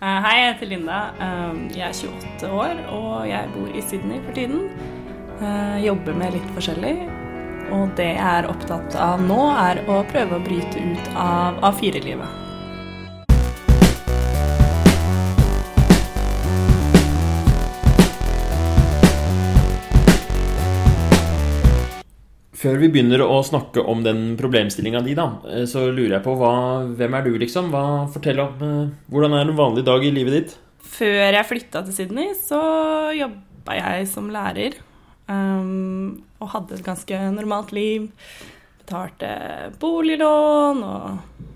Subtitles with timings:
[0.00, 0.98] Eh, Hei, jeg heter Linda.
[1.20, 4.62] Um, Jeg er 28 år, og jeg bor i Sydney for tiden.
[5.44, 6.94] Eh, Jobber med litt forskjellig.
[7.70, 12.39] Og det jeg er opptatt av nå, er å prøve å bryte ut av A4-livet.
[22.60, 26.34] Før vi begynner å snakke om den problemstillinga di, da, eh, så lurer jeg på
[26.36, 26.52] hva,
[26.98, 27.70] hvem er du, liksom?
[27.72, 30.56] Hva, fortell om eh, Hvordan er en vanlig dag i livet ditt?
[30.90, 32.60] Før jeg flytta til Sydney, så
[33.16, 34.76] jobba jeg som lærer.
[35.30, 38.10] Um, og hadde et ganske normalt liv.
[38.82, 39.30] Betalte
[39.80, 41.46] boliglån og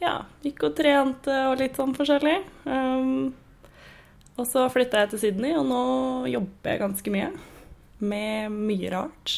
[0.00, 2.38] ja, gikk og trente og litt sånn forskjellig.
[2.64, 3.34] Um,
[4.36, 5.82] og så flytta jeg til Sydney, og nå
[6.30, 7.28] jobber jeg ganske mye.
[8.00, 9.36] Med mye rart.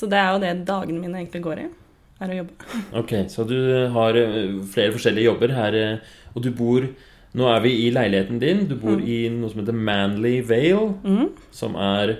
[0.00, 1.68] Så det er jo det dagene mine egentlig går i.
[2.20, 2.66] Er å jobbe.
[3.00, 3.56] Ok, Så du
[3.94, 6.88] har eh, flere forskjellige jobber her, eh, og du bor
[7.30, 8.64] Nå er vi i leiligheten din.
[8.66, 11.28] Du bor i noe som heter Manly Vale, Mm.
[11.54, 12.16] som er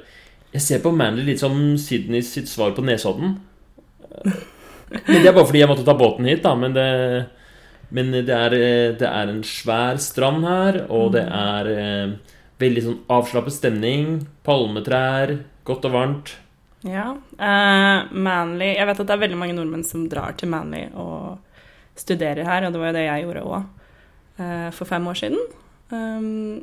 [0.52, 3.40] Jeg ser på Manly litt som Sydney sitt svar på Nesodden.
[4.90, 6.54] Men det er bare fordi jeg måtte ta båten hit, da.
[6.58, 6.86] Men det,
[7.94, 12.14] men det, er, eh, det er en svær strand her, og det er eh,
[12.62, 14.26] veldig sånn avslappet stemning.
[14.46, 15.36] Palmetrær,
[15.66, 16.34] godt og varmt.
[16.86, 17.10] Ja.
[17.36, 21.38] Uh, Manly Jeg vet at det er veldig mange nordmenn som drar til Manly og
[22.00, 23.76] studerer her, og det var jo det jeg gjorde òg
[24.72, 25.42] for fem år siden.
[25.92, 26.62] Um,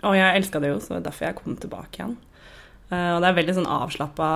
[0.00, 2.14] og jeg elska det jo, så det er derfor jeg kom tilbake igjen.
[2.88, 4.30] Uh, og det er veldig sånn avslappa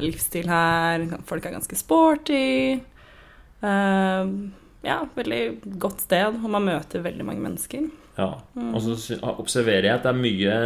[0.00, 1.04] livsstil her.
[1.28, 2.80] Folk er ganske sporty.
[3.62, 4.26] Eh,
[4.82, 5.42] ja, veldig
[5.78, 7.86] godt sted, og man møter veldig mange mennesker.
[8.18, 8.32] Ja.
[8.58, 10.56] Og så observerer jeg at det er mye,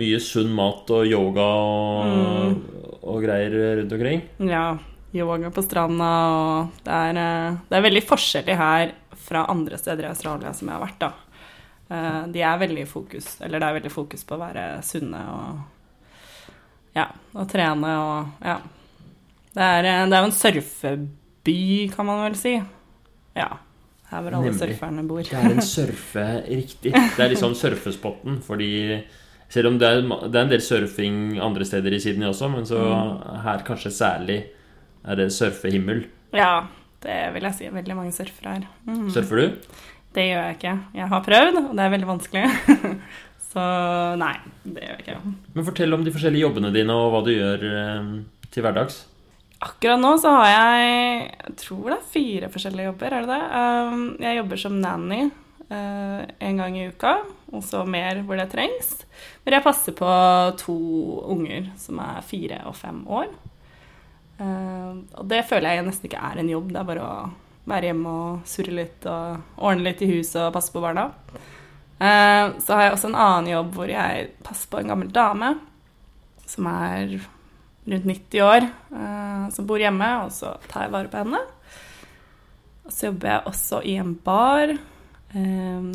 [0.00, 2.56] mye sunn mat og yoga og,
[3.02, 4.22] og greier rundt omkring.
[4.50, 4.64] Ja,
[5.14, 10.08] yoga på stranda og det er, eh, det er veldig forskjellig her fra andre steder
[10.08, 11.12] i Australia som jeg har vært, da.
[11.94, 15.62] Eh, De er veldig fokus, eller det er veldig fokus på å være sunne og
[16.94, 18.58] ja, og trene og ja.
[19.54, 21.58] Det er, eh, det er jo en surfeby,
[21.94, 22.56] kan man vel si.
[23.38, 23.48] Ja.
[24.10, 24.60] Her hvor alle Nemlig.
[24.76, 25.22] surferne bor.
[25.26, 26.92] Det er en surfe riktig.
[26.94, 28.70] Det er liksom surfespotten, fordi
[29.52, 32.66] selv om det er, det er en del surfing andre steder i Sydney også, men
[32.68, 32.80] så
[33.44, 34.38] her kanskje særlig
[35.04, 36.04] er det surfehimmel.
[36.34, 36.64] Ja,
[37.04, 37.68] det vil jeg si.
[37.72, 38.66] Veldig mange surfere her.
[38.88, 39.08] Mm.
[39.12, 39.78] Surfer du?
[40.14, 40.74] Det gjør jeg ikke.
[40.94, 42.44] Jeg har prøvd, og det er veldig vanskelig.
[43.54, 43.64] Så
[44.18, 44.34] nei,
[44.64, 45.34] det gjør jeg ikke.
[45.54, 48.08] Men fortell om de forskjellige jobbene dine, og hva du gjør eh,
[48.50, 49.04] til hverdags.
[49.64, 50.88] Akkurat nå så har jeg
[51.30, 53.44] Jeg tror det er fire forskjellige jobber, er det det?
[53.54, 55.20] Um, jeg jobber som nanny
[55.72, 57.14] en gang i uka,
[57.54, 58.92] og så mer hvor det trengs.
[59.44, 60.10] Men jeg passer på
[60.60, 60.76] to
[61.32, 63.32] unger som er fire og fem år.
[64.34, 67.18] Uh, og det føler jeg nesten ikke er en jobb, det er bare å
[67.70, 71.06] være hjemme og surre litt og ordne litt i huset og passe på barna.
[72.02, 75.54] Uh, så har jeg også en annen jobb hvor jeg passer på en gammel dame
[76.50, 77.16] som er
[77.84, 78.66] rundt 90 år,
[78.96, 81.40] eh, som bor hjemme, og så tar jeg vare på henne.
[82.84, 84.78] Og så jobber jeg også i en bar, eh,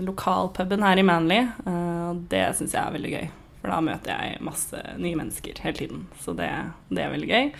[0.05, 3.27] lokalpuben her i Manly, eh, og det syns jeg er veldig gøy.
[3.59, 6.49] For da møter jeg masse nye mennesker hele tiden, så det,
[6.91, 7.51] det er veldig gøy.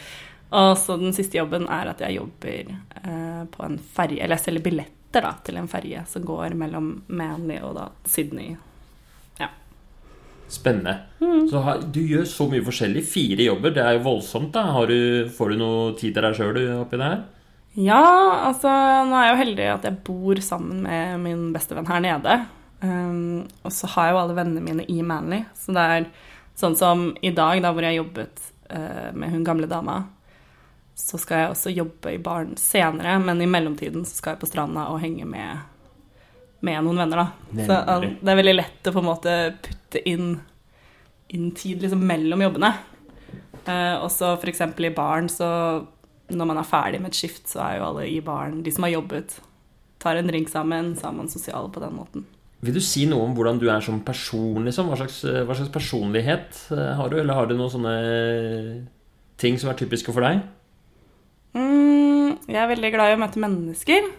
[0.59, 2.71] Og så den siste jobben er at jeg jobber
[3.03, 6.97] eh, på en ferje, eller jeg selger billetter da, til en ferje som går mellom
[7.07, 8.57] Manly og da Sydney.
[10.49, 10.95] Spennende.
[11.21, 11.43] Mm.
[11.49, 11.61] Så
[11.93, 13.03] du gjør så mye forskjellig.
[13.05, 14.49] Fire jobber, det er jo voldsomt.
[14.53, 17.19] da har du, Får du noe tid til deg sjøl oppi det her?
[17.77, 18.01] Ja,
[18.49, 18.69] altså
[19.07, 22.37] nå er jeg jo heldig at jeg bor sammen med min bestevenn her nede.
[22.81, 25.43] Um, og så har jeg jo alle vennene mine i Manly.
[25.55, 26.07] Så det er
[26.59, 28.41] sånn som i dag, da hvor jeg jobbet
[28.73, 30.01] uh, med hun gamle dama,
[30.99, 34.49] så skal jeg også jobbe i baren senere, men i mellomtiden så skal jeg på
[34.49, 35.61] stranda og henge med,
[36.65, 37.53] med noen venner, da.
[37.69, 40.33] Så al- det er veldig lett å på en måte putte inn,
[41.31, 42.73] inn tid liksom mellom jobbene.
[43.63, 45.47] Uh, og så for eksempel i baren, så
[46.29, 48.85] når man er ferdig med et skift, så er jo alle i baren, de som
[48.85, 49.39] har jobbet,
[49.99, 52.25] tar en drink sammen, så er man sosial på den måten.
[52.59, 54.65] Vil du si noe om hvordan du er som person?
[54.67, 54.89] Liksom?
[54.91, 57.15] Hva, slags, hva slags personlighet eh, har du?
[57.21, 57.93] Eller har du noen sånne
[59.39, 60.41] ting som er typiske for deg?
[61.55, 64.09] Mm, jeg er veldig glad i å møte mennesker.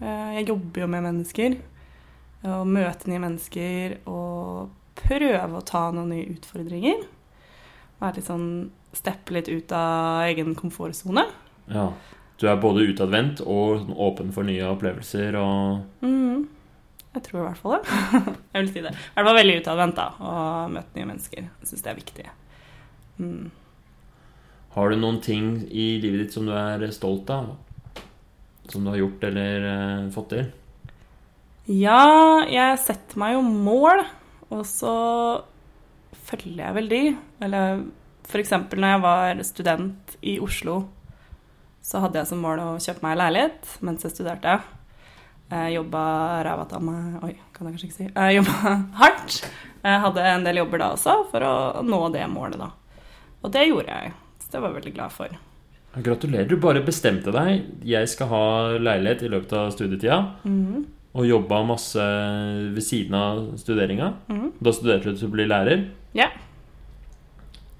[0.00, 1.58] Eh, Jeg jobber jo med mennesker.
[2.48, 7.04] Å møte nye mennesker og prøve å ta noen nye utfordringer.
[8.00, 8.48] Være litt sånn
[8.92, 11.22] Steppe litt ut av egen komfortsone.
[11.70, 11.92] Ja.
[12.40, 16.48] Du er både utadvendt og åpen for nye opplevelser og Mm,
[17.14, 17.98] jeg tror i hvert fall det.
[18.54, 18.92] jeg vil si det.
[18.94, 21.44] I hvert fall veldig utadvendt, og møte nye mennesker.
[21.44, 22.24] Jeg syns det er viktig.
[23.20, 23.50] Mm.
[24.72, 27.52] Har du noen ting i livet ditt som du er stolt av?
[28.72, 30.46] Som du har gjort eller eh, fått til?
[31.68, 34.02] Ja, jeg setter meg jo mål,
[34.48, 34.94] og så
[36.26, 37.02] følger jeg vel de.
[37.44, 37.84] Eller
[38.24, 38.54] f.eks.
[38.72, 40.80] når jeg var student i Oslo,
[41.82, 44.60] så hadde jeg som mål å kjøpe meg leilighet mens jeg studerte.
[45.52, 46.02] Jeg jobba
[46.46, 48.06] ræva av meg Oi, kan jeg kanskje ikke si.
[48.08, 49.38] Jeg jobba hardt.
[49.82, 52.70] Jeg hadde en del jobber da også for å nå det målet, da.
[53.42, 54.12] Og det gjorde jeg.
[54.40, 55.34] Så det var jeg veldig glad for.
[56.06, 56.48] Gratulerer.
[56.48, 57.66] Du bare bestemte deg.
[57.84, 58.44] Jeg skal ha
[58.80, 60.20] leilighet i løpet av studietida.
[60.46, 60.84] Mhm.
[61.12, 62.00] Og jobba masse
[62.72, 64.14] ved siden av studeringa.
[64.32, 64.52] Mhm.
[64.64, 65.82] Da studerte du til å bli lærer.
[66.16, 66.30] Ja.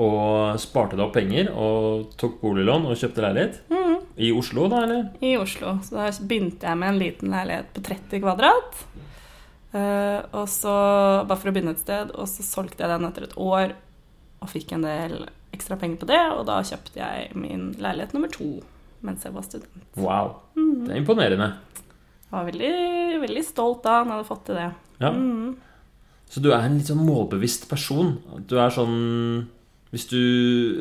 [0.03, 3.63] Og sparte deg opp penger og tok boliglån og kjøpte leilighet.
[3.73, 3.82] Mhm.
[4.17, 5.07] I Oslo, da, eller?
[5.25, 5.79] I Oslo.
[5.85, 8.83] Så da begynte jeg med en liten leilighet på 30 kvadrat.
[9.73, 10.75] Eh, og så,
[11.25, 13.73] bare for å begynne et sted, og så solgte jeg den etter et år
[14.43, 15.17] og fikk en del
[15.55, 18.55] ekstra penger på det, og da kjøpte jeg min leilighet nummer to
[19.03, 19.83] mens jeg var student.
[19.99, 20.37] Wow.
[20.55, 20.85] Mhm.
[20.87, 21.49] Det er imponerende.
[22.23, 22.75] Jeg var veldig,
[23.25, 24.69] veldig stolt da jeg hadde fått til det.
[25.03, 25.11] Ja.
[25.11, 25.57] Mhm.
[26.33, 28.15] Så du er en litt sånn målbevisst person.
[28.49, 29.49] Du er sånn
[29.93, 30.19] Hvis du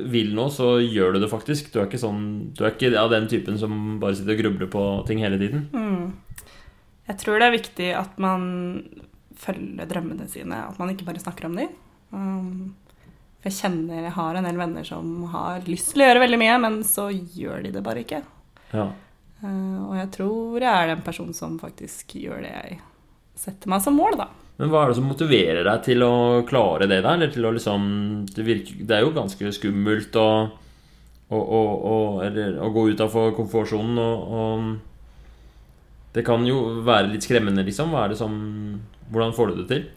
[0.08, 1.68] vil noe, så gjør du det faktisk.
[1.74, 2.22] Du er ikke sånn
[2.56, 5.66] Du er ikke av den typen som bare sitter og grubler på ting hele tiden.
[5.76, 6.46] Mm.
[7.10, 8.46] Jeg tror det er viktig at man
[9.42, 11.74] følger drømmene sine, at man ikke bare snakker om dem.
[12.12, 12.76] Um,
[13.44, 16.58] jeg kjenner jeg har en del venner som har lyst til å gjøre veldig mye,
[16.64, 18.22] men så gjør de det bare ikke.
[18.72, 18.88] Ja.
[19.42, 22.80] Uh, og jeg tror jeg er den personen som faktisk gjør det jeg
[23.42, 24.30] setter meg som mål, da.
[24.60, 26.14] Men hva er det som motiverer deg til å
[26.48, 27.14] klare det der?
[27.16, 27.86] Eller til å liksom
[28.30, 30.30] Det, virker, det er jo ganske skummelt å,
[31.32, 31.96] å, å,
[32.26, 37.96] eller, å gå utafor komfortsonen og, og Det kan jo være litt skremmende, liksom.
[38.20, 38.38] Som
[39.12, 39.90] Hvordan får du det til?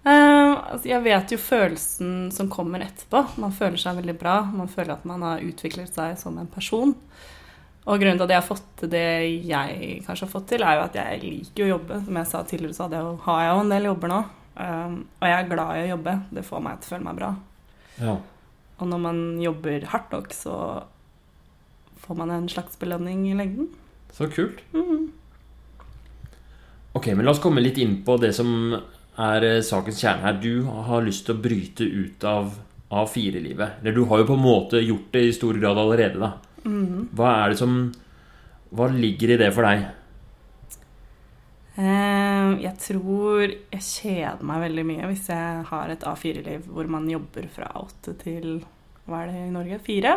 [0.00, 3.20] Uh, altså jeg vet jo følelsen som kommer etterpå.
[3.42, 4.38] Man føler seg veldig bra.
[4.48, 6.94] Man føler at man har utviklet seg som en person.
[7.88, 9.06] Og grunnen til at jeg har fått til det
[9.48, 12.00] jeg kanskje har fått til, er jo at jeg liker å jobbe.
[12.04, 14.20] Som jeg sa tidligere, så jo, har jeg jo en del jobber nå.
[14.60, 16.16] Um, og jeg er glad i å jobbe.
[16.36, 17.30] Det får meg til å føle meg bra.
[18.00, 18.16] Ja.
[18.80, 20.56] Og når man jobber hardt nok, så
[22.04, 23.72] får man en slags belønning i lengden.
[24.16, 24.60] Så kult.
[24.76, 25.08] Mhm.
[26.92, 30.40] Ok, men la oss komme litt inn på det som er eh, sakens kjerne her.
[30.42, 32.56] Du har lyst til å bryte ut av
[32.90, 33.78] A4-livet.
[33.80, 36.32] Eller du har jo på en måte gjort det i stor grad allerede, da.
[36.64, 37.08] Mhm.
[37.16, 37.92] Hva er det som
[38.74, 39.86] Hva ligger i det for deg?
[41.78, 47.06] Eh, Jeg tror jeg kjeder meg veldig mye hvis jeg har et A4-liv hvor man
[47.10, 48.60] jobber fra åtte til
[49.08, 49.78] hva er det i Norge?
[49.82, 50.16] Fire.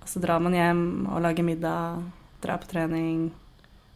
[0.00, 2.02] Og så drar man hjem og lager middag,
[2.44, 3.30] drar på trening.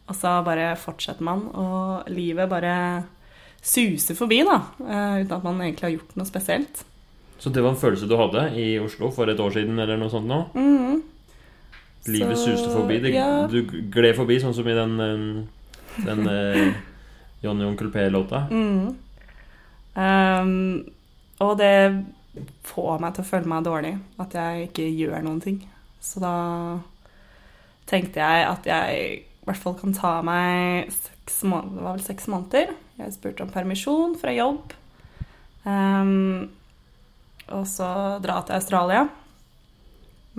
[0.09, 3.03] Og så bare fortsetter man, og livet bare
[3.61, 4.59] suser forbi, da.
[4.81, 6.83] eh, Uten at man egentlig har gjort noe spesielt.
[7.39, 10.09] Så det var en følelse du hadde i Oslo for et år siden, eller noe
[10.09, 10.41] sånt nå?
[10.53, 11.01] Mhm.
[12.07, 12.99] Livet Så, suste forbi.
[13.03, 13.47] Det, ja.
[13.51, 16.77] Du gled forbi, sånn som i den, eh, den eh,
[17.43, 18.45] Johnny Onkel P-låta.
[18.51, 18.95] Mm.
[19.99, 20.53] Um,
[21.43, 21.73] og det
[22.67, 25.59] får meg til å føle meg dårlig, at jeg ikke gjør noen ting.
[26.03, 26.35] Så da
[27.89, 32.05] tenkte jeg at jeg i hvert fall kan ta meg seks måneder, det var vel
[32.05, 32.75] seks måneder.
[32.99, 34.75] Jeg spurte om permisjon fra jobb.
[35.65, 36.49] Um,
[37.49, 37.89] og så
[38.23, 39.07] dra til Australia.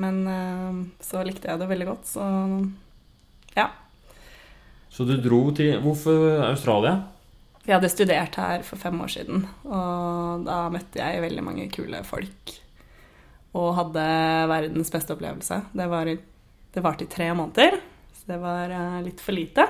[0.00, 2.26] Men ehm, så likte jeg det veldig godt, så
[3.56, 3.68] ja.
[4.90, 6.96] Så du dro til Hvorfor Australia?
[7.66, 12.00] Jeg hadde studert her for fem år siden, og da møtte jeg veldig mange kule
[12.08, 12.54] folk.
[13.54, 14.04] Og hadde
[14.50, 15.60] verdens beste opplevelse.
[15.76, 17.76] Det, var det varte i tre måneder,
[18.16, 19.66] så det var eh, litt for lite.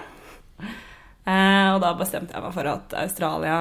[0.61, 3.59] Eh, og da bestemte jeg meg for at Australia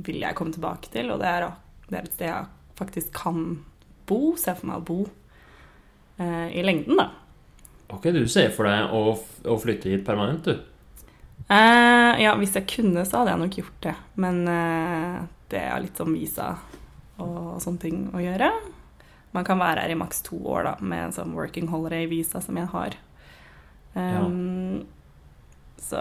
[0.00, 1.48] vil jeg komme tilbake til, og det er,
[1.90, 3.42] det er et sted jeg faktisk kan
[4.08, 4.36] bo.
[4.40, 5.21] se for meg å bo eh,
[6.20, 7.08] i lengden, da.
[7.92, 9.16] Ok, du ser for deg å,
[9.48, 10.54] å flytte hit permanent, du.
[11.52, 13.94] Eh, ja, hvis jeg kunne, så hadde jeg nok gjort det.
[14.22, 15.16] Men eh,
[15.52, 16.54] det er litt sånn visa
[17.20, 18.48] og sånne ting å gjøre.
[19.36, 22.56] Man kan være her i maks to år da, med en sånn working holiday-visa som
[22.60, 22.96] jeg har.
[23.92, 24.86] Um,
[25.76, 26.00] Så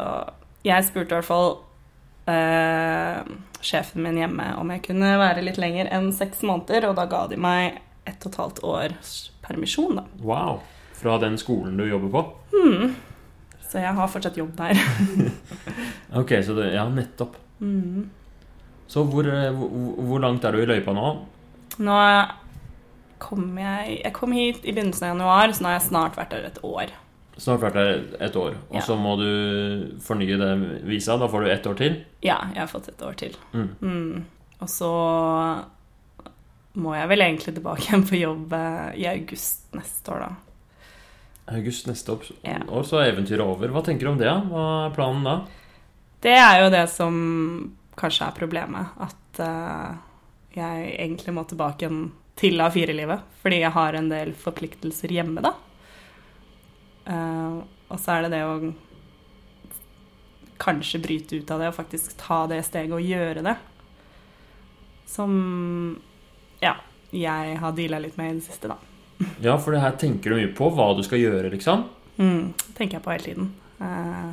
[0.63, 1.49] jeg spurte i hvert fall
[2.31, 3.19] eh,
[3.59, 7.25] sjefen min hjemme om jeg kunne være litt lenger enn seks måneder, og da ga
[7.27, 10.03] de meg ett og et halvt års permisjon, da.
[10.23, 10.59] Wow.
[11.01, 12.21] Fra den skolen du jobber på?
[12.53, 12.95] Mm.
[13.71, 14.77] Så jeg har fortsatt jobb der.
[16.19, 17.37] Ok, så det, ja, nettopp.
[17.63, 18.09] Mm.
[18.91, 19.69] Så hvor, eh, hvor,
[20.09, 21.05] hvor langt er du i løypa nå?
[21.79, 21.99] Nå
[23.21, 26.33] kom jeg Jeg kom hit i begynnelsen av januar, så nå har jeg snart vært
[26.35, 26.91] der et år.
[27.39, 28.57] Snart vært der et år.
[28.69, 28.81] Og Ja.
[28.83, 30.51] så må du fornye det
[30.89, 31.15] visa.
[31.17, 31.95] Da får du ett år til.
[32.21, 33.37] Ja, jeg har fått et år til.
[33.53, 33.69] Mm.
[33.79, 34.25] Mm.
[34.59, 34.91] Og så
[36.73, 38.53] må jeg vel egentlig tilbake igjen på jobb
[38.95, 40.51] i august neste år, da.
[41.51, 42.59] August neste år, Ja.
[42.83, 43.67] så er eventyret over.
[43.73, 44.31] Hva tenker du om det?
[44.47, 45.35] Hva er planen da?
[46.21, 47.15] Det er jo det som
[47.97, 48.93] kanskje er problemet.
[49.01, 49.97] At uh,
[50.53, 53.25] jeg egentlig må tilbake igjen til A4-livet.
[53.41, 55.53] Fordi jeg har en del forpliktelser hjemme, da.
[57.09, 58.71] Uh, og så er det det å
[60.61, 63.57] kanskje bryte ut av det og faktisk ta det steget og gjøre det.
[65.09, 65.31] Som
[66.61, 66.75] ja,
[67.11, 68.77] jeg har deala litt med i det siste, da.
[69.45, 71.85] Ja, for det her tenker du mye på hva du skal gjøre, liksom.
[72.17, 73.51] Mm, tenker jeg på hele tiden.
[73.81, 74.31] Eh,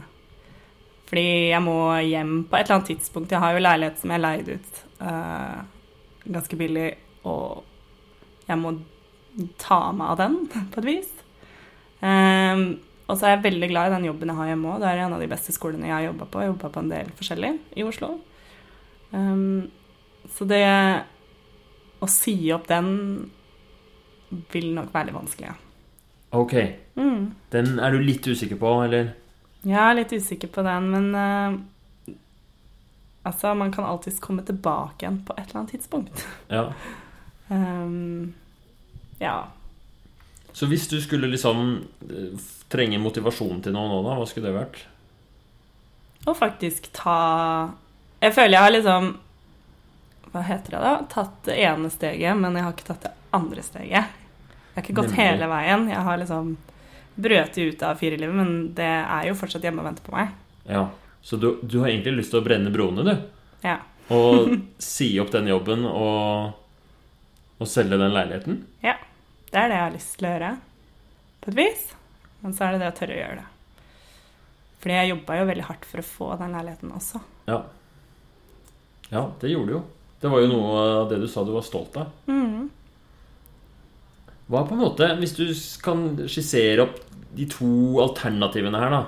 [1.09, 3.33] fordi jeg må hjem på et eller annet tidspunkt.
[3.33, 5.61] Jeg har jo leilighet som jeg leide ut eh,
[6.29, 6.89] ganske billig,
[7.29, 8.75] og jeg må
[9.61, 10.39] ta meg av den
[10.75, 11.15] på et vis.
[12.05, 12.67] Eh,
[13.09, 14.83] og så er jeg veldig glad i den jobben jeg har hjemme òg.
[14.83, 16.43] Det er en av de beste skolene jeg har jobba på.
[16.45, 18.11] Jeg jobba på en del forskjellig i Oslo.
[19.17, 19.71] Um,
[20.37, 20.61] så det
[22.01, 22.91] å si opp den
[24.53, 25.55] vil nok være litt vanskelig.
[26.37, 26.55] Ok.
[26.99, 27.31] Mm.
[27.53, 29.13] Den er du litt usikker på, eller?
[29.65, 32.17] Jeg er litt usikker på den, men uh,
[33.29, 36.27] altså, man kan alltids komme tilbake igjen på et eller annet tidspunkt.
[36.59, 36.71] Ja.
[37.49, 38.35] Um,
[39.19, 39.49] ja.
[40.53, 41.79] Så hvis du skulle liksom
[42.11, 44.83] eh, trenge motivasjon til noe nå, da, hva skulle det vært?
[46.29, 47.17] Å faktisk ta
[48.21, 49.09] Jeg føler jeg har liksom
[50.33, 50.95] Hva heter det, da?
[51.11, 53.91] Tatt det ene steget, men jeg har ikke tatt det andre steget.
[54.13, 55.25] Jeg har ikke gått Nemlig.
[55.25, 55.87] hele veien.
[55.91, 56.51] Jeg har liksom
[57.19, 60.35] brøt ut av firelivet, men det er jo fortsatt hjemme og venter på meg.
[60.69, 60.85] Ja.
[61.25, 63.15] Så du, du har egentlig lyst til å brenne broene, du?
[63.67, 63.79] Ja.
[64.15, 66.53] Og si opp den jobben og,
[67.59, 68.65] og selge den leiligheten?
[68.85, 68.95] ja.
[69.49, 70.49] Det er det jeg har lyst til å gjøre,
[71.41, 71.85] på et vis.
[72.43, 73.47] Men så er det det å tørre å gjøre det.
[74.83, 77.21] Fordi jeg jobba jo veldig hardt for å få den leiligheten også.
[77.49, 77.57] Ja.
[79.09, 79.81] Ja, det gjorde du jo.
[80.21, 82.11] Det var jo noe av det du sa du var stolt av.
[82.27, 82.69] Mm.
[84.49, 85.45] Hva på en måte, Hvis du
[85.85, 86.97] kan skissere opp
[87.37, 89.03] de to alternativene her, da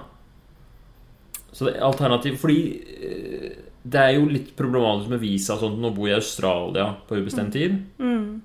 [1.52, 2.60] Så det er alternativ Fordi
[3.00, 5.78] eh, det er jo litt problematisk med visa og sånt.
[5.80, 7.78] Nå bor jeg i Australia på ubestemt tid.
[7.96, 8.42] Mm.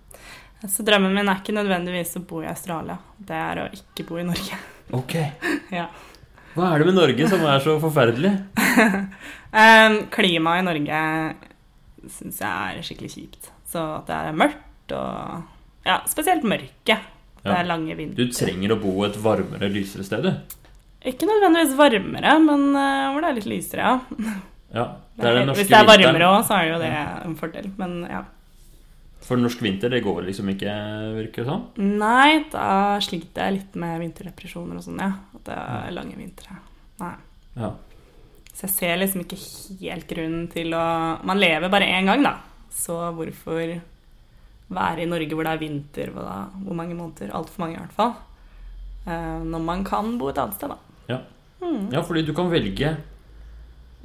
[0.64, 2.96] Så drømmen min er ikke nødvendigvis å bo i Australia.
[3.20, 4.62] Det er å ikke bo i Norge.
[4.96, 5.18] Ok.
[5.76, 5.90] Ja.
[6.56, 8.32] Hva er det med Norge som er så forferdelig?
[9.52, 11.02] Um, klimaet i Norge
[12.14, 13.50] syns jeg er skikkelig kjipt.
[13.70, 15.44] Så at det er mørkt og
[15.86, 17.04] Ja, spesielt mørket.
[17.46, 17.60] Det Ja.
[17.60, 20.32] er lange Du trenger å bo et varmere, lysere sted, du.
[21.06, 24.00] Ikke nødvendigvis varmere, men uh, hvor det er litt lysere, ja.
[24.74, 24.86] Ja,
[25.18, 26.90] det er den norske Hvis det er varmere òg, så er jo det
[27.26, 27.70] en fordel.
[27.78, 28.24] Men ja.
[29.26, 30.74] For norsk vinter, det går liksom ikke,
[31.20, 31.64] virker det sånn?
[32.02, 35.12] Nei, da sliter jeg litt med vinterdepresjoner og sånn, ja.
[35.38, 36.58] At det er lange vintre.
[37.02, 37.14] Nei.
[37.58, 37.72] Ja.
[38.56, 39.40] Så jeg ser liksom ikke
[39.82, 40.86] helt grunnen til å
[41.28, 42.38] Man lever bare én gang, da.
[42.72, 43.60] Så hvorfor
[44.76, 47.34] være i Norge hvor det er vinter hvor, da, hvor mange måneder?
[47.36, 48.16] Altfor mange, i hvert fall.
[49.06, 50.80] Eh, når man kan bo et annet sted, da.
[51.12, 51.20] Ja.
[51.62, 51.92] Mm.
[51.94, 52.96] ja, fordi du kan velge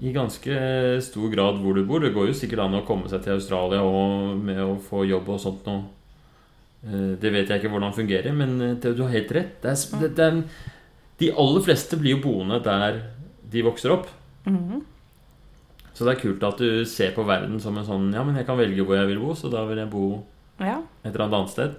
[0.01, 0.59] i ganske
[1.05, 2.03] stor grad hvor du bor.
[2.03, 5.29] Det går jo sikkert an å komme seg til Australia og med å få jobb
[5.31, 5.87] og sånt noe.
[6.85, 9.59] Eh, Det vet jeg ikke hvordan det fungerer, men eh, du har helt rett.
[9.63, 10.41] Det er, det, det er,
[11.21, 13.05] de aller fleste blir jo boende der
[13.51, 14.09] de vokser opp.
[14.47, 14.81] Mhm.
[15.95, 18.47] Så det er kult at du ser på verden som en sånn Ja, men jeg
[18.47, 20.25] kan velge hvor jeg vil bo, så da vil jeg bo
[20.61, 20.79] Ja.
[21.05, 21.75] et eller annet sted.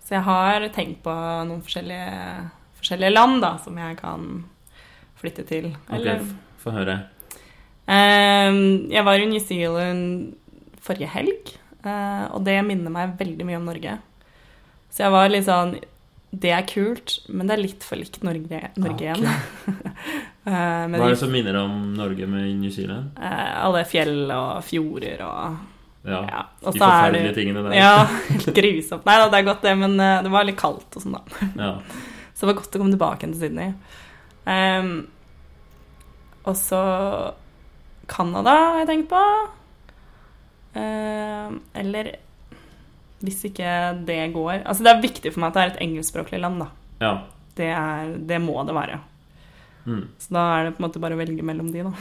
[0.00, 1.12] Så jeg har tenkt på
[1.46, 4.44] noen forskjellige, forskjellige land da, som jeg kan
[5.16, 5.76] flytte til.
[5.90, 6.26] Eller Ok,
[6.62, 6.96] Få høre.
[7.88, 10.34] Ehm, jeg var i New Zealand
[10.80, 11.52] forrige helg,
[11.84, 13.98] eh, og det minner meg veldig mye om Norge.
[14.90, 15.76] Så jeg var litt sånn
[16.32, 19.26] Det er kult, men det er litt for likt Norge, Norge igjen.
[19.26, 19.90] Okay.
[20.48, 23.12] Hva er det som minner om Norge med New Zealand?
[23.20, 25.60] eh, alle fjell og fjorder og
[26.08, 26.40] Ja, ja.
[26.64, 27.76] Og De så er forferdelige det tingene der.
[27.78, 27.92] Ja,
[28.30, 29.04] helt grusomt.
[29.06, 31.50] Nei da, det er godt, det, men eh, det var litt kaldt og sånn, da.
[31.60, 31.74] Ja.
[32.34, 33.74] Så det var godt å komme tilbake til Sydney.
[34.48, 34.88] Um,
[36.42, 36.80] og så
[38.10, 39.20] Canada har jeg tenkt på.
[40.74, 42.16] Um, eller
[43.22, 43.70] hvis ikke
[44.08, 46.68] det går Altså, det er viktig for meg at det er et engelskspråklig land, da.
[47.04, 47.14] ja.
[47.56, 48.94] Det, er, det må det være.
[49.84, 50.04] Mm.
[50.18, 51.92] Så da er det på en måte bare å velge mellom de, da.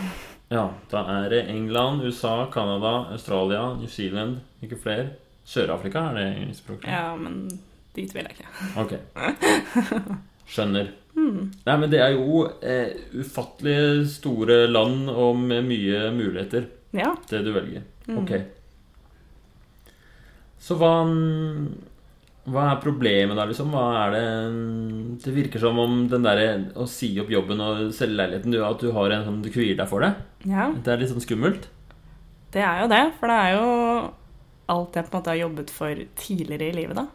[0.51, 0.61] Ja,
[0.93, 5.09] da er det England, USA, Canada, Australia, New Zealand, ikke flere.
[5.43, 6.87] Sør-Afrika er det engelskspråklig?
[6.93, 7.49] Ja, men
[7.97, 8.47] dit vil jeg ikke.
[8.79, 8.95] Ok.
[10.51, 10.91] Skjønner.
[11.15, 11.51] Mm.
[11.67, 17.11] Nei, men det er jo eh, ufattelig store land og med mye muligheter, Ja.
[17.29, 17.83] det du velger.
[18.07, 18.21] Mm.
[18.23, 18.31] Ok.
[20.62, 20.91] Så hva
[22.51, 23.70] Hva er problemet da, liksom?
[23.74, 24.24] Hva er det
[25.25, 26.48] Det virker som om den derre
[26.80, 29.77] å si opp jobben og selge leiligheten, du, at du har en sånn Du kvier
[29.77, 30.13] deg for det?
[30.50, 30.72] ja.
[30.74, 31.68] Det er litt sånn skummelt?
[32.51, 33.68] Det er jo det, for det er jo
[34.72, 37.06] alt jeg på en måte har jobbet for tidligere i livet, da.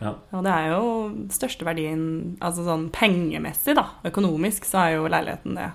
[0.00, 0.12] Ja.
[0.32, 0.84] Og det er jo
[1.28, 2.02] største verdien
[2.40, 3.84] Altså sånn pengemessig, da.
[4.08, 5.68] Økonomisk så er jo leiligheten det.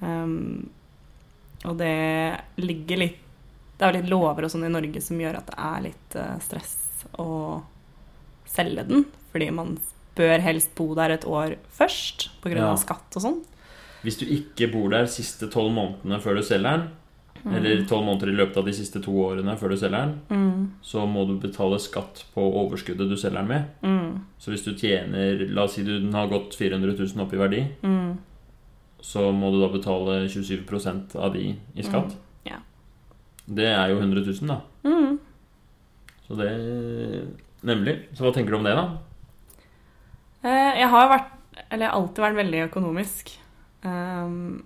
[0.00, 0.70] Um,
[1.68, 1.92] Og det
[2.58, 3.21] ligger litt
[3.78, 6.16] Det er jo litt lover og sånn i Norge som gjør at det er litt
[6.16, 6.76] eh, stress
[7.18, 7.62] å
[8.46, 9.04] selge den.
[9.32, 9.78] Fordi man
[10.16, 12.56] bør helst bo der et år først pga.
[12.58, 12.70] Ja.
[12.72, 13.38] av skatt og sånn.
[14.02, 16.90] Hvis du ikke bor der siste tolv månedene før du selger den,
[17.42, 17.54] Mm.
[17.56, 20.70] eller tolv måneder i løpet av de siste to årene før du selger den, Mm.
[20.80, 23.64] så må du betale skatt på overskuddet du selger den med.
[23.82, 24.20] Mm.
[24.38, 27.36] Så hvis du tjener La oss si du den har gått 400 000 opp i
[27.36, 28.18] verdi, Mm.
[29.00, 32.14] så må du da betale 27% av de i skatt.
[33.46, 34.60] Det er jo 100 000, da.
[34.86, 35.18] Mm.
[36.26, 36.50] Så det
[37.62, 38.08] Nemlig.
[38.14, 38.86] Så hva tenker du om det, da?
[40.42, 41.30] Eh, Jeg har vært
[41.68, 43.32] Eller jeg har alltid vært veldig økonomisk.
[43.82, 44.62] Um,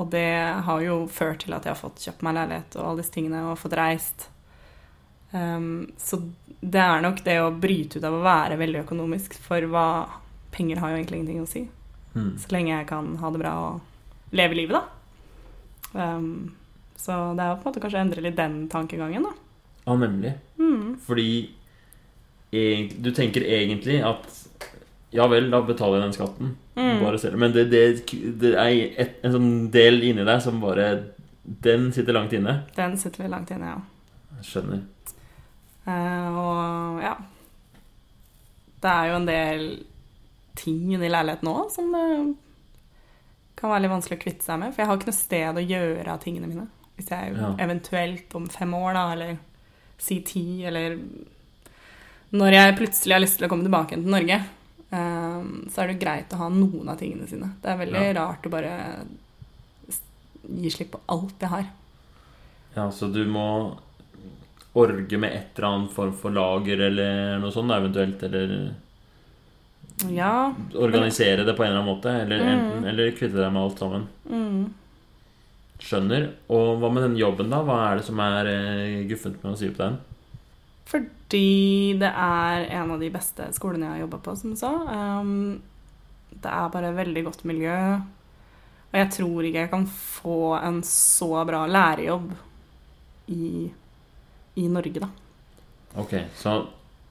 [0.00, 0.26] og det
[0.66, 3.42] har jo ført til at jeg har fått kjøpt meg leilighet og alle disse tingene
[3.46, 4.26] og fått reist.
[5.30, 6.18] Um, så
[6.60, 9.86] det er nok det å bryte ut av å være veldig økonomisk, for hva
[10.54, 11.64] Penger har jo egentlig ingenting å si.
[12.14, 12.34] Mm.
[12.42, 14.82] Så lenge jeg kan ha det bra og leve livet, da.
[15.94, 16.54] Um,
[16.96, 19.34] så det er jo på en måte kanskje å endre litt den tankegangen, da.
[19.84, 20.34] Ja, nemlig.
[20.58, 20.96] Mm.
[21.04, 21.28] Fordi
[22.96, 24.26] du tenker egentlig at
[25.14, 26.54] Ja vel, da betaler jeg den skatten.
[26.74, 27.02] Mm.
[27.02, 27.38] Bare selv.
[27.38, 27.82] Men det, det,
[28.40, 30.88] det er et, en sånn del inni deg som bare
[31.44, 32.64] Den sitter langt inne.
[32.74, 34.38] Den sitter langt inne, ja.
[34.40, 34.80] Jeg skjønner.
[35.84, 37.12] Eh, og ja
[38.80, 39.66] Det er jo en del
[40.56, 42.06] ting i leiligheten òg som det
[43.58, 44.72] kan være litt vanskelig å kvitte seg med.
[44.72, 46.66] For jeg har ikke noe sted å gjøre av tingene mine.
[46.96, 47.54] Hvis jeg Ja.
[47.58, 49.38] eventuelt om fem år, da, eller
[49.98, 50.98] si ti, eller
[52.32, 54.38] Når jeg plutselig har lyst til å komme tilbake igjen til Norge,
[54.90, 57.52] eh, så er det greit å ha noen av tingene sine.
[57.62, 58.72] Det er veldig rart å bare
[60.50, 61.66] gi slipp på alt jeg har.
[62.74, 63.78] Ja, så du må
[64.74, 68.20] orge med et eller annet form for lager eller noe sånt, eventuelt.
[68.26, 68.74] Eller
[70.10, 70.52] Ja.
[70.74, 72.10] organisere det på en eller annen måte.
[72.22, 72.48] Eller, Mm.
[72.48, 74.06] enten, eller kvitte deg med alt sammen.
[74.28, 74.74] Mm.
[75.84, 76.30] Skjønner.
[76.54, 77.60] Og hva med den jobben, da?
[77.66, 80.00] Hva er det som er eh, guffent med å si opp den?
[80.88, 84.72] Fordi det er en av de beste skolene jeg har jobba på, som du sa.
[85.20, 85.62] Um,
[86.34, 87.78] det er bare et veldig godt miljø.
[88.92, 92.28] Og jeg tror ikke jeg kan få en så bra lærerjobb
[93.34, 93.48] i,
[94.60, 95.08] i Norge, da.
[95.98, 96.58] Ok, så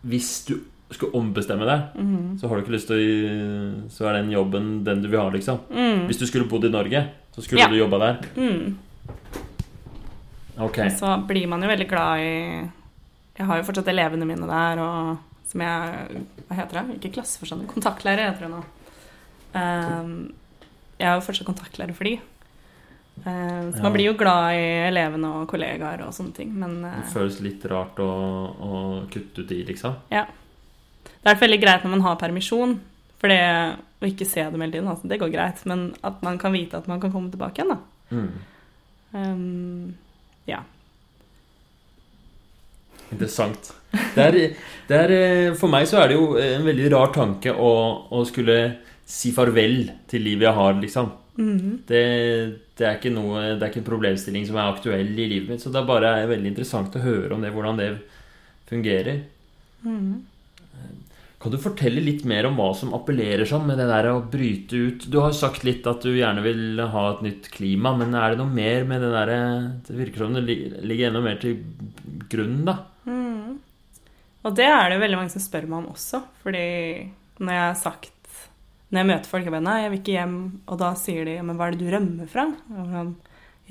[0.08, 0.56] hvis du
[0.96, 2.38] skulle ombestemme deg, mm.
[2.40, 5.30] så har du ikke lyst til å Så er den jobben den du vil ha,
[5.34, 5.60] liksom.
[5.70, 6.08] Mm.
[6.08, 7.68] Hvis du skulle bodd i Norge, så skulle Ja.
[7.70, 8.28] du jobba der.
[8.38, 8.78] Mm.
[10.58, 10.78] Ok.
[11.00, 12.34] Så blir man jo veldig glad i
[13.38, 15.18] Jeg har jo fortsatt elevene mine der, og
[15.50, 17.00] som jeg Hva heter det?
[17.00, 17.66] Ikke klasseforstander.
[17.72, 18.62] Kontaktlærer heter det nå.
[19.54, 20.14] Um,
[21.00, 22.20] jeg er jo fortsatt kontaktlærer for de.
[23.26, 23.84] Um, så Ja.
[23.84, 26.54] man blir jo glad i elevene og kollegaer og sånne ting.
[26.54, 28.10] Men uh, Det føles litt rart å,
[28.54, 29.96] å kutte ut i, liksom.
[31.24, 32.78] Det er veldig greit når man har permisjon.
[33.22, 33.40] For det
[34.04, 35.64] å ikke se dem hele tiden, altså, det går greit.
[35.70, 37.80] Men at man kan vite at man kan komme tilbake igjen, da.
[38.14, 38.32] Mm.
[39.14, 39.94] Um,
[40.50, 40.60] ja.
[43.14, 43.72] Interessant.
[43.94, 44.38] Det er,
[44.90, 47.72] det er, eh, for meg så er det jo en veldig rar tanke å,
[48.10, 48.58] å skulle
[49.08, 51.12] si farvel til livet jeg har, liksom.
[51.38, 51.70] Mhm.
[51.88, 52.04] Det,
[52.78, 55.64] det, er ikke noe, det er ikke en problemstilling som er aktuell i livet mitt.
[55.64, 57.90] Så det er bare veldig interessant å høre om det, hvordan det
[58.70, 59.24] fungerer.
[59.86, 60.22] Mhm.
[61.44, 64.80] Kan du fortelle litt mer om hva som appellerer sånn med det der å bryte
[64.80, 68.32] ut Du har sagt litt at du gjerne vil ha et nytt klima, men er
[68.32, 69.40] det noe mer med det derre
[69.84, 71.58] Det virker som det ligger enda mer til
[72.32, 72.78] grunnen, da.
[73.04, 73.58] Mm.
[74.48, 76.22] Og det er det veldig mange som spør meg om også.
[76.44, 76.64] Fordi
[77.44, 78.38] når jeg har sagt
[78.94, 80.38] Når jeg møter folk, jeg bare Nei, jeg vil ikke hjem.
[80.68, 82.48] Og da sier de Men hva er det du rømmer fra?
[82.70, 83.12] Jeg sånn,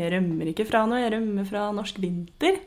[0.00, 2.60] Jeg rømmer ikke fra noe, jeg rømmer fra norsk vinter.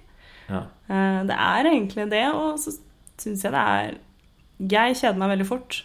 [0.50, 0.66] Ja.
[0.90, 2.74] Eh, Det er egentlig det, og så
[3.22, 3.96] syns jeg det er
[4.60, 5.82] Jeg kjeder meg veldig fort.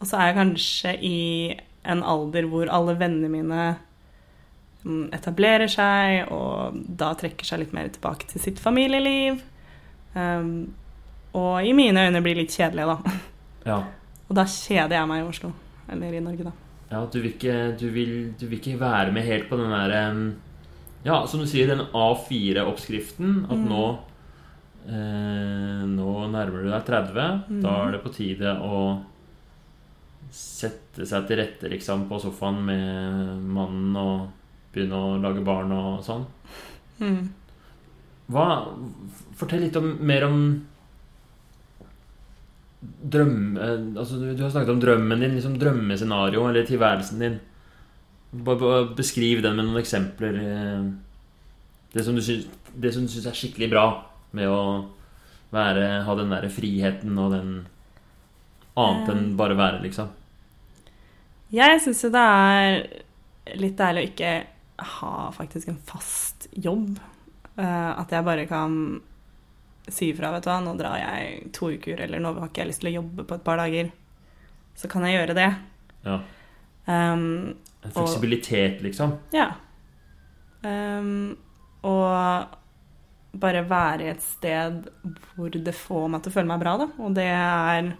[0.00, 1.16] Og så er jeg kanskje i
[1.86, 3.60] en alder hvor alle vennene mine
[4.84, 9.40] mm, etablerer seg, og da trekker seg litt mer tilbake til sitt familieliv.
[10.16, 10.74] Um,
[11.36, 13.16] og i mine øyne blir litt kjedelige, da.
[13.68, 13.78] ja.
[14.26, 15.52] Og da kjeder jeg meg i Oslo.
[15.92, 16.52] Eller i Norge, da.
[16.90, 19.94] Ja, du vil, ikke, du, vil, du vil ikke være med helt på den der
[21.06, 23.44] Ja, som du sier, den A4-oppskriften.
[23.46, 23.68] At Mm.
[23.70, 23.84] nå
[24.86, 27.28] Nå nærmer du deg 30.
[27.50, 27.60] Mm.
[27.64, 28.80] Da er det på tide å
[30.32, 34.28] sette seg til rette liksom på sofaen med mannen og
[34.74, 36.24] begynne å lage barn og sånn.
[37.00, 37.20] Mm.
[38.32, 38.46] Hva,
[39.38, 40.40] fortell litt om, mer om
[42.82, 43.68] drømme...
[43.96, 47.38] Altså, du, har snakket om drømmen din, liksom drømmescenario, eller tilværelsen din.
[48.36, 50.42] Bare, bare beskriv den med noen eksempler.
[50.42, 50.90] eh,
[51.94, 53.86] Det som du syns, det som du syns er skikkelig bra
[54.36, 54.60] med å
[55.54, 57.56] være, ha den derre friheten og den
[58.76, 59.36] Annet enn Eh.
[59.38, 60.10] bare være, liksom.
[61.48, 62.74] Jeg syns jo det er
[63.56, 64.32] litt deilig å ikke
[64.90, 66.98] ha faktisk en fast jobb.
[67.56, 69.00] Eh, at jeg bare kan
[69.88, 72.72] si ifra, vet du hva, nå drar jeg to uker, eller nå har ikke jeg
[72.72, 73.90] lyst til å jobbe på et par dager.
[74.76, 75.48] Så kan jeg gjøre det.
[76.04, 76.18] Ja.
[76.86, 79.16] Um, En fleksibilitet, liksom.
[79.32, 79.54] ja.
[80.66, 81.36] Um,
[81.86, 82.48] og
[83.42, 84.88] bare være i et sted
[85.34, 86.90] hvor det får meg til å føle meg bra, da.
[87.02, 87.94] Og det er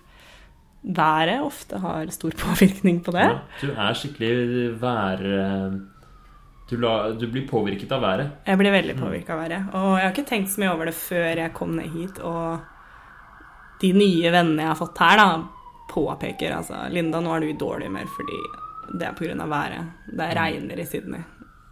[0.86, 3.24] Været ofte har stor påvirkning på det.
[3.26, 3.38] Ja.
[3.58, 5.22] Du er skikkelig vær...
[6.70, 8.30] Du, la, du blir påvirket av været.
[8.46, 9.66] Jeg blir veldig påvirka av været.
[9.74, 12.20] Og jeg har ikke tenkt så mye over det før jeg kom ned hit.
[12.22, 15.26] Og de nye vennene jeg har fått her, da,
[15.90, 18.40] påpeker altså Linda, nå er du i dårlig humør fordi
[18.98, 19.46] det er pga.
[19.46, 19.92] været.
[20.06, 21.22] Det regner i Sydney,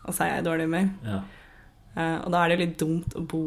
[0.05, 0.88] og så er jeg i dårlig humør.
[1.05, 1.18] Ja.
[1.96, 3.42] Eh, og da er det jo litt dumt å bo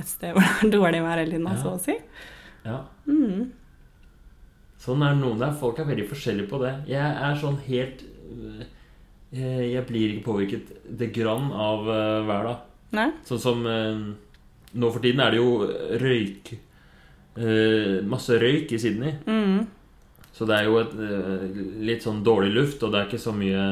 [0.00, 1.56] et sted hvor det er dårlig vær hele tiden, Ja.
[1.62, 1.96] så å si.
[2.64, 2.78] ja.
[3.06, 3.50] Mm.
[4.82, 5.52] Sånn er noen der.
[5.54, 6.72] Folk er veldig forskjellige på det.
[6.90, 8.64] Jeg er sånn helt øh,
[9.32, 11.86] Jeg jeg blir ikke påvirket det grann av
[12.26, 12.48] vær.
[12.92, 13.06] Nei?
[13.24, 13.62] Sånn som
[14.74, 15.68] Nå for tiden er det jo
[16.02, 16.50] røyk
[18.10, 19.14] Masse røyk i Sydney.
[19.24, 19.62] Mm.
[20.32, 20.92] Så det er jo et,
[21.80, 23.62] litt sånn dårlig luft, og det er ikke så mye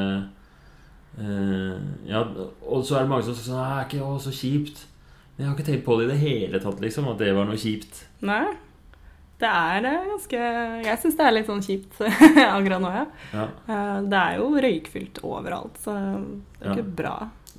[1.17, 2.21] Ja,
[2.65, 4.85] og så er det mange som sier at det er så kjipt.
[5.35, 7.47] Men jeg har ikke tenkt på det i det hele tatt, liksom, at det var
[7.49, 8.03] noe kjipt.
[8.27, 8.45] Nei?
[9.41, 10.39] Det er eh, ganske
[10.85, 13.05] Jeg syns det er litt sånn kjipt akkurat nå, ja.
[13.33, 13.45] Ja.
[13.73, 16.03] Eh, Det er jo røykfylt overalt, så det
[16.61, 16.75] er Ja.
[16.75, 17.13] ikke bra.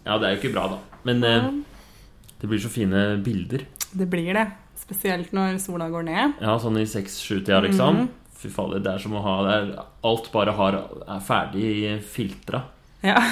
[0.04, 0.78] ja, det er jo ikke bra, da.
[1.08, 1.48] Men øh,
[2.40, 3.64] det blir så fine bilder.
[3.92, 4.46] Det blir det.
[4.78, 6.38] Spesielt når sola går ned.
[6.42, 7.98] Ja, sånn i seks-sju-tida, liksom.
[8.04, 8.08] Mhm.
[8.42, 11.66] Fy fader, det er som å ha det er, Alt bare har, er ferdig
[12.02, 12.62] filtra.
[13.02, 13.18] Ja.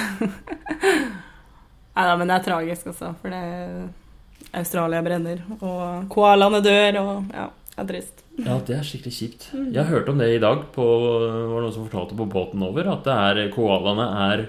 [1.91, 7.33] Nei da, men det er tragisk også, for det Australia brenner, og koalaene dør, og
[7.35, 8.23] ja, det er trist.
[8.41, 9.47] Ja, det er skikkelig kjipt.
[9.75, 10.63] Jeg hørte om det i dag.
[10.75, 14.45] På, var det noen som fortalte på båten over at det er, koalaene er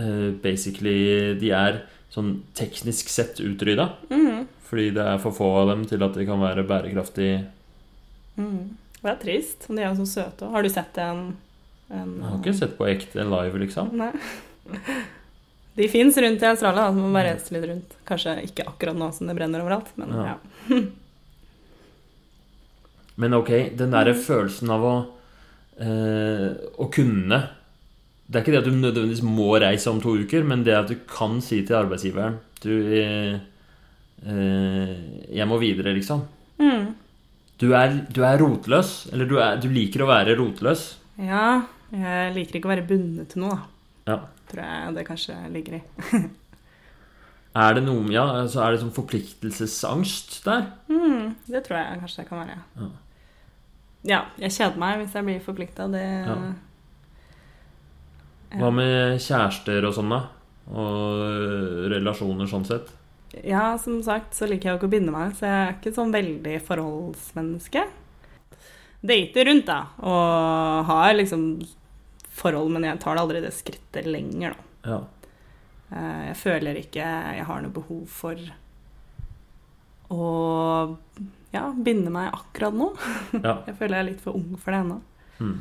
[0.00, 1.82] uh, basically De er
[2.14, 3.90] sånn teknisk sett utrydda.
[4.10, 4.46] Mm.
[4.66, 7.34] Fordi det er for få av dem til at de kan være bærekraftig
[8.34, 8.72] Mm.
[8.98, 9.66] Det er trist.
[9.68, 10.48] De er jo så søte.
[10.50, 11.36] Har du sett en,
[11.92, 13.92] en Jeg har ikke sett på ekte live, liksom.
[13.98, 14.12] Nei.
[15.74, 17.96] De fins rundt i Australia, så man må bare reise litt rundt.
[18.06, 20.34] Kanskje ikke akkurat nå som det brenner overalt, men Ja.
[20.34, 20.82] ja.
[23.14, 24.94] Men ok, den derre følelsen av å
[25.78, 26.48] eh,
[26.82, 27.38] Å kunne
[28.26, 30.90] Det er ikke det at du nødvendigvis må reise om to uker, men det at
[30.90, 33.36] du kan si til arbeidsgiveren Du eh,
[34.26, 34.96] eh,
[35.30, 36.24] Jeg må videre, liksom.
[36.58, 36.90] Mm.
[37.62, 39.12] Du er, du er rotløs.
[39.14, 40.82] Eller du, er, du liker å være rotløs.
[41.20, 41.46] Ja.
[41.94, 44.14] Jeg liker ikke å være bundet til noe, da.
[44.14, 44.16] Ja.
[44.50, 45.82] Tror jeg det kanskje ligger i.
[47.54, 50.64] Er det noe Ja, altså er det sånn forpliktelsesangst der?
[50.90, 52.56] Mm, det tror jeg kanskje det kan være.
[52.80, 52.88] Ja.
[54.04, 55.86] Ja, jeg kjeder meg hvis jeg blir forplikta.
[55.92, 56.34] Det Ja.
[58.54, 60.20] Hva med kjærester og sånn, da?
[60.70, 62.90] Og øh, relasjoner sånn sett?
[63.42, 65.94] Ja, som sagt så liker jeg jo ikke å binde meg, så jeg er ikke
[65.96, 67.82] sånn veldig forholdsmenneske.
[69.04, 71.42] Dater rundt, da, og har liksom
[72.34, 74.90] forhold, men jeg tar det aldri det skrittet lenger, da.
[74.90, 75.00] Ja.
[75.94, 77.04] Eh, Jeg føler ikke
[77.36, 78.40] jeg har noe behov for
[80.14, 80.24] å
[81.54, 82.90] ja, binde meg akkurat nå.
[83.42, 83.58] ja.
[83.68, 84.98] Jeg føler jeg er litt for ung for det ennå.
[85.38, 85.54] Mm.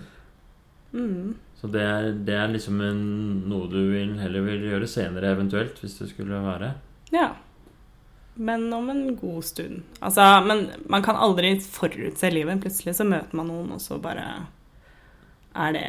[0.94, 1.30] Mm.
[1.60, 3.04] Så det er, det er liksom en,
[3.50, 6.74] noe du vil, heller vil gjøre senere, eventuelt, hvis det skulle være?
[7.14, 7.30] Ja.
[8.36, 9.84] Men om en god stund.
[10.02, 12.62] Altså, men man kan aldri forutse livet.
[12.64, 14.48] Plutselig så møter man noen, og så bare
[15.56, 15.86] er det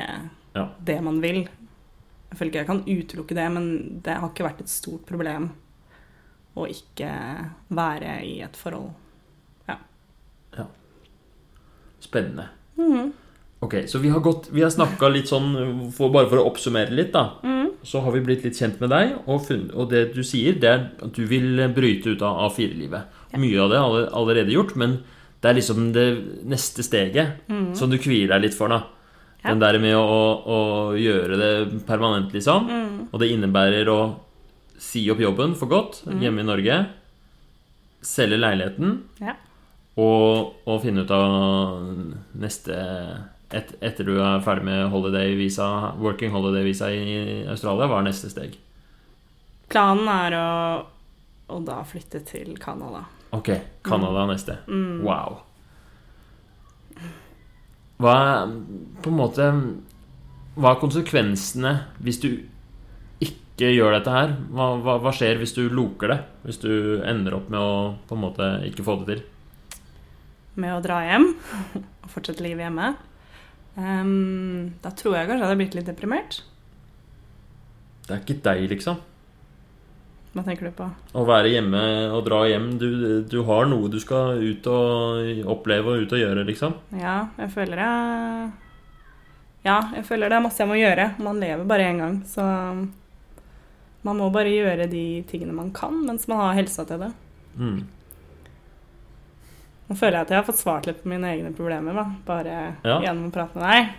[0.54, 0.68] Ja.
[0.84, 1.48] det man vil.
[2.30, 5.50] Jeg føler ikke jeg kan utelukke det, men det har ikke vært et stort problem
[6.56, 7.10] å ikke
[7.70, 8.92] være i et forhold.
[9.68, 9.78] Ja
[12.00, 12.48] Spennende.
[12.76, 13.12] Mhm.
[13.60, 16.90] Ok, så vi har, gått, vi har snakka litt sånn, for, bare for å oppsummere
[16.92, 17.30] litt, da.
[17.42, 17.63] Mhm.
[17.84, 19.44] Så har vi blitt litt kjent med deg, og,
[19.76, 23.20] og det du sier, det er at du vil bryte ut av A4-livet.
[23.36, 24.98] Mye av det er alle- allerede gjort, men
[25.42, 26.06] det er liksom det
[26.48, 27.44] neste steget
[27.76, 28.78] som du kvier deg litt for, da.
[29.44, 29.50] Ja.
[29.52, 30.58] Den der med å, å
[30.96, 31.50] gjøre det
[31.86, 32.64] permanent, liksom.
[32.70, 33.08] Mm.
[33.12, 33.98] Og det innebærer å
[34.80, 36.78] si opp jobben for godt hjemme i Norge.
[38.04, 39.02] Selge leiligheten.
[39.20, 39.34] Ja.
[40.00, 41.84] Og, og finne ut av
[42.40, 42.74] neste
[43.54, 45.66] et, Etter du er ferdig med holiday visa,
[46.02, 47.16] working holiday-visa i
[47.50, 48.56] Australia, hva er neste steg?
[49.70, 50.48] Planen er å,
[51.54, 53.04] å da flytte til Canada.
[53.34, 53.50] Ok,
[53.86, 54.30] Canada mm.
[54.30, 54.58] neste.
[54.68, 55.02] Mm.
[55.06, 55.40] Wow.
[58.02, 58.52] Hva er
[59.02, 59.44] på en måte
[60.58, 61.70] Hva er konsekvensene
[62.02, 62.28] hvis du
[63.22, 64.34] ikke gjør dette her?
[64.50, 66.20] Hva, hva, hva skjer hvis du loker det?
[66.46, 66.72] Hvis du
[67.06, 67.74] ender opp med å
[68.06, 69.24] på en måte ikke få det til?
[70.62, 71.32] Med å dra hjem
[72.04, 72.92] og fortsette livet hjemme.
[73.80, 76.42] Ehm, da tror jeg kanskje jeg hadde blitt litt deprimert.
[78.04, 79.00] Det er ikke deg, liksom.
[80.34, 80.86] Hva tenker du på?
[81.14, 82.72] Å være hjemme og dra hjem.
[82.78, 82.88] Du,
[83.30, 86.74] du har noe du skal ut og oppleve og ut og gjøre, liksom.
[86.98, 88.50] Ja, jeg føler jeg
[89.64, 91.12] Ja, jeg føler det er masse jeg må gjøre.
[91.22, 92.44] Man lever bare én gang, så
[94.04, 97.12] man må bare gjøre de tingene man kan mens man har helsa til det.
[97.56, 97.78] Mm.
[99.88, 102.04] Nå føler jeg at jeg har fått svart litt på mine egne problemer, da.
[102.24, 103.00] Bare Ja.
[103.04, 103.90] gjennom å prate med deg.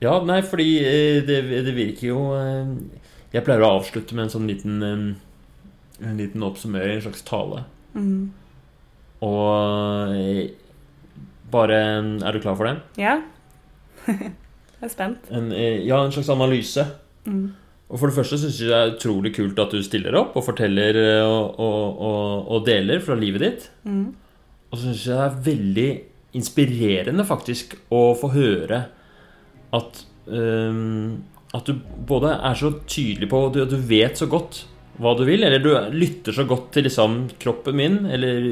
[0.00, 2.70] Ja, nei, fordi eh, det, det virker jo eh,
[3.34, 7.64] Jeg pleier å avslutte med en sånn liten eh, En liten oppsummering, en slags tale.
[7.92, 8.30] Mm.
[9.20, 10.48] Og
[11.52, 11.80] bare
[12.24, 12.76] Er du klar for det?
[13.02, 13.18] Ja.
[14.08, 15.28] jeg er spent.
[15.30, 16.86] En, ja, en slags analyse.
[17.26, 17.50] Mm.
[17.90, 20.46] Og For det første syns jeg det er utrolig kult at du stiller opp og
[20.46, 23.68] forteller og, og, og, og deler fra livet ditt.
[23.84, 24.14] Mm.
[24.70, 25.88] Og så syns jeg det er veldig
[26.38, 28.84] inspirerende faktisk å få høre
[29.74, 34.64] at um, At du både er så tydelig på at du, du vet så godt
[35.00, 38.44] hva du vil, eller du lytter så godt til liksom kroppen min, eller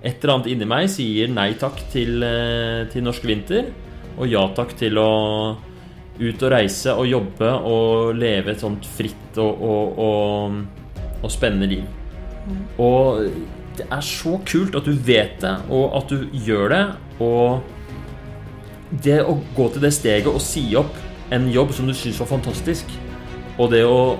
[0.00, 3.68] et eller annet inni meg sier nei takk til, eh, til norsk vinter,
[4.14, 5.10] og ja takk til å
[6.16, 11.68] ut og reise og jobbe og leve et sånt fritt og, og, og, og spennende
[11.74, 11.84] liv.
[12.80, 13.26] Og
[13.78, 16.84] det er så kult at du vet det, og at du gjør det.
[17.22, 20.94] Og det å gå til det steget og si opp
[21.34, 22.92] en jobb som du syns var fantastisk,
[23.58, 24.16] og det å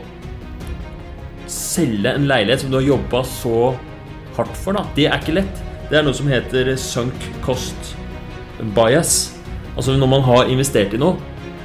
[1.51, 3.71] selge en leilighet som du har jobba så
[4.37, 5.62] hardt for, da, det er ikke lett.
[5.87, 7.95] Det er noe som heter sunk cost
[8.75, 9.37] bias.
[9.77, 11.14] Altså når man har investert i noe,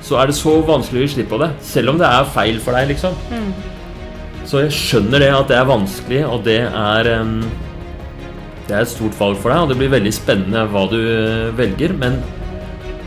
[0.06, 1.50] så er det så vanskelig å gi slipp på det.
[1.66, 3.18] Selv om det er feil for deg, liksom.
[4.46, 7.36] Så jeg skjønner det at det er vanskelig, og det er em,
[8.72, 11.50] Det er et stort valg for deg, og det blir veldig spennende hva du eh,
[11.58, 11.92] velger.
[12.00, 12.14] Men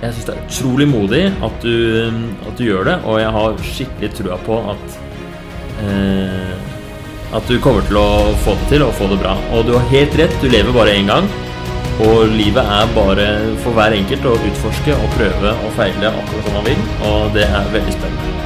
[0.03, 2.11] jeg syns det er utrolig modig at du,
[2.44, 4.98] at du gjør det, og jeg har skikkelig trua på at
[5.87, 6.53] eh,
[7.35, 9.33] At du kommer til å få det til og få det bra.
[9.57, 11.33] Og du har helt rett, du lever bare én gang.
[12.05, 13.27] Og livet er bare
[13.64, 16.87] for hver enkelt å utforske og prøve og feile akkurat som man vil.
[17.09, 18.38] Og det er veldig spennende.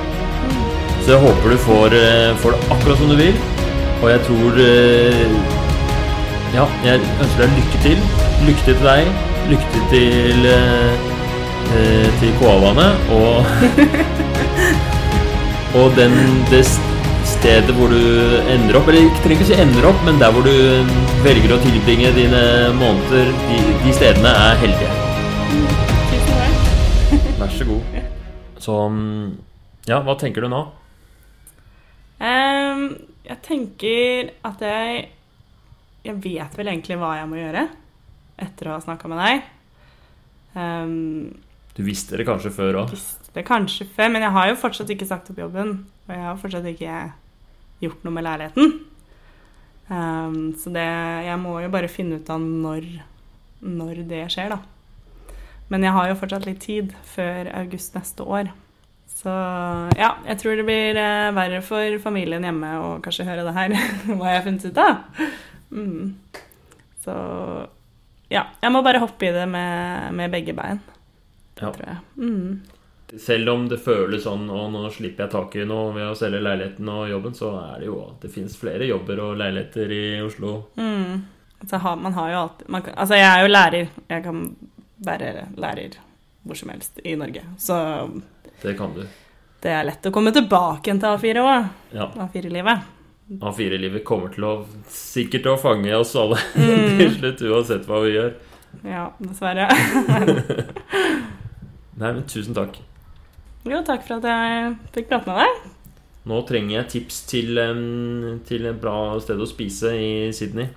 [1.02, 3.46] Så jeg håper du får, eh, får det akkurat som du vil.
[3.98, 5.57] Og jeg tror eh,
[6.54, 7.98] Ja, jeg ønsker deg lykke til.
[8.46, 9.08] Lykke til til deg.
[9.50, 11.08] Lykke til eh,
[11.76, 12.86] eh, til koalaene.
[13.12, 13.44] Og,
[15.80, 16.16] og den,
[16.48, 16.62] det
[17.28, 18.00] stedet hvor du
[18.48, 20.54] ender opp Eller ikke trenger ikke si ender opp, men der hvor du
[21.26, 22.42] velger å tilbringe dine
[22.78, 24.94] måneder, de, de stedene er heldige.
[27.38, 28.00] Vær så god.
[28.58, 29.28] Så mm,
[29.88, 30.64] Ja, hva tenker du nå?
[32.18, 32.82] Um,
[33.28, 35.04] jeg tenker at jeg
[36.06, 37.66] Jeg vet vel egentlig hva jeg må gjøre
[38.38, 39.46] etter å ha snakka med deg.
[40.54, 41.40] Um,
[41.76, 42.92] Du visste det kanskje før òg?
[42.94, 45.74] visste det kanskje før, men jeg har jo fortsatt ikke sagt opp jobben.
[46.08, 47.00] Og jeg har fortsatt ikke
[47.82, 48.72] gjort noe med leiligheten.
[49.88, 50.84] Um, så det
[51.24, 52.86] Jeg må jo bare finne ut av når,
[53.64, 55.34] når det skjer, da.
[55.68, 58.50] Men jeg har jo fortsatt litt tid før august neste år.
[59.18, 59.32] Så
[59.98, 63.74] ja, jeg tror det blir eh, verre for familien hjemme å kanskje høre det her,
[64.16, 65.24] hva jeg har funnet ut av.
[65.70, 66.14] Mm.
[67.04, 67.14] Så
[68.30, 70.80] ja, jeg må bare hoppe i det med, med begge bein,
[71.60, 71.70] Ja.
[71.72, 71.96] tror jeg.
[72.16, 72.60] Mm.
[73.18, 76.88] Selv om det føles sånn og nå slipper jeg taket nå ved å selge leiligheten
[76.92, 80.66] og jobben, så er det jo Det fins flere jobber og leiligheter i Oslo.
[80.76, 81.22] Mm.
[81.62, 83.88] Altså, man har jo alltid man kan, Altså, jeg er jo lærer.
[84.10, 84.42] Jeg kan
[85.06, 85.96] være lærer
[86.44, 87.42] hvor som helst i Norge.
[87.58, 87.78] Så
[88.62, 89.02] Det kan du.
[89.62, 91.68] det er lett å komme tilbake til A4 òg.
[91.92, 92.06] Ja.
[92.14, 92.84] A4-livet.
[93.28, 94.52] A4-livet kommer til å
[94.88, 96.96] sikkert til å fange oss alle Mm.
[96.98, 98.30] til slutt, uansett hva vi gjør.
[98.88, 99.66] Ja, dessverre.
[101.98, 102.78] Nei, men tusen takk.
[103.68, 105.74] Jo, takk for at jeg fikk prate med deg.
[106.28, 107.58] Nå trenger jeg tips til,
[108.48, 110.68] til et bra sted å spise i Sydney.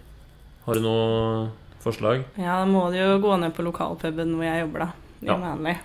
[0.65, 1.49] Har du noe
[1.83, 2.23] forslag?
[2.39, 4.91] Ja, da må du jo gå ned på lokalpuben hvor jeg jobber, da.
[5.21, 5.35] Ja.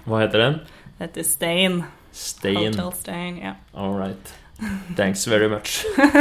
[0.06, 0.58] Hva heter den?
[0.96, 1.80] Det heter Stain.
[2.16, 2.70] Stain.
[2.72, 3.56] Hotel Stain, ja.
[3.76, 4.32] All right.
[4.96, 5.84] Thanks very much.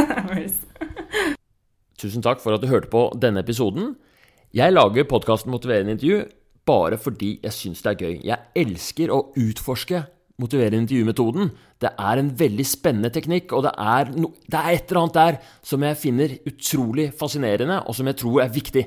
[2.02, 3.94] Tusen takk for at du hørte på denne episoden.
[4.56, 6.26] Jeg lager podkasten Motiverende intervju
[6.66, 8.16] bare fordi jeg syns det er gøy.
[8.26, 10.02] Jeg elsker å utforske
[10.42, 11.52] motiverende intervjumetoden.
[11.80, 15.20] Det er en veldig spennende teknikk, og det er, no, det er et eller annet
[15.20, 18.84] der som jeg finner utrolig fascinerende, og som jeg tror er viktig.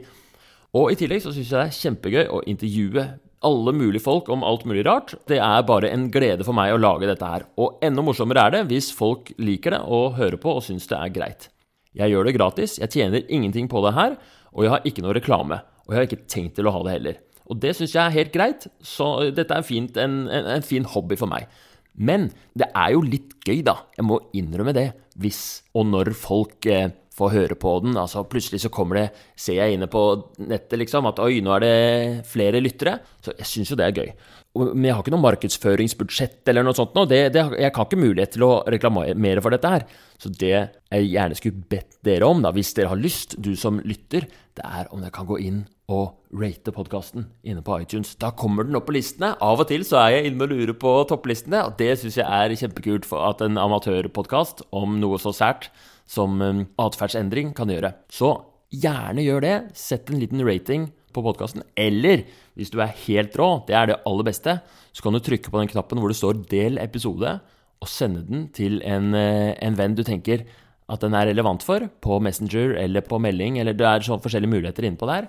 [0.76, 3.06] Og i tillegg så syns jeg det er kjempegøy å intervjue
[3.46, 5.14] alle mulige folk om alt mulig rart.
[5.30, 7.46] Det er bare en glede for meg å lage dette her.
[7.60, 10.98] Og enda morsommere er det hvis folk liker det og hører på og syns det
[10.98, 11.48] er greit.
[11.98, 14.18] Jeg gjør det gratis, jeg tjener ingenting på det her,
[14.52, 15.62] og jeg har ikke noe reklame.
[15.86, 17.22] Og jeg har ikke tenkt til å ha det heller.
[17.48, 20.84] Og det syns jeg er helt greit, så dette er fint, en, en, en fin
[20.84, 21.48] hobby for meg.
[21.98, 23.80] Men det er jo litt gøy, da.
[23.96, 24.90] Jeg må innrømme det.
[25.18, 27.98] Hvis og når folk eh, får høre på den.
[27.98, 29.06] Altså Plutselig så kommer det,
[29.38, 30.02] ser jeg inne på
[30.40, 32.98] nettet liksom, at oi, nå er det flere lyttere.
[33.24, 34.12] Så jeg syns jo det er gøy.
[34.58, 37.04] Men jeg har ikke noe markedsføringsbudsjett eller noe sånt nå.
[37.12, 39.88] Jeg har ikke mulighet til å reklamere for dette her.
[40.18, 43.82] Så det jeg gjerne skulle bedt dere om, da, hvis dere har lyst, du som
[43.84, 44.26] lytter,
[44.58, 48.12] det er om dere kan gå inn og rate podkasten inne på iTunes.
[48.20, 49.32] Da kommer den opp på listene.
[49.40, 52.28] Av og til så er jeg inne og lurer på topplistene, og det syns jeg
[52.28, 55.70] er kjempekult for at en amatørpodkast om noe så sært
[56.08, 57.94] som um, atferdsendring kan gjøre.
[58.12, 58.34] Så
[58.68, 59.56] gjerne gjør det.
[59.80, 61.64] Sett en liten rating på podkasten.
[61.72, 62.26] Eller
[62.58, 64.58] hvis du er helt rå, det er det aller beste,
[64.92, 67.38] så kan du trykke på den knappen hvor det står 'del episode',
[67.78, 70.44] og sende den til en, eh, en venn du tenker
[70.88, 74.50] at den er relevant for, på Messenger eller på melding, eller det er sånn forskjellige
[74.50, 75.28] muligheter innpå der.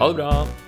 [0.00, 0.59] Ha det bra!